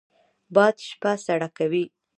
[0.55, 1.85] باد شپه سړه کوي